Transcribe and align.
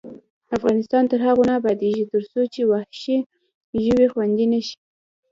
افغانستان 0.57 1.03
تر 1.11 1.19
هغو 1.27 1.43
نه 1.49 1.53
ابادیږي، 1.59 2.03
ترڅو 2.11 2.61
وحشي 2.71 3.17
ژوي 3.83 4.07
خوندي 4.13 4.45
نشي. 4.53 4.77